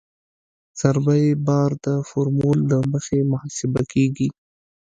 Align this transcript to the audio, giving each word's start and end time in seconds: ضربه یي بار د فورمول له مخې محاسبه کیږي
ضربه 0.79 1.13
یي 1.23 1.31
بار 1.47 1.71
د 1.85 1.87
فورمول 2.09 2.59
له 2.71 2.77
مخې 2.91 3.17
محاسبه 3.31 3.81
کیږي 3.93 4.29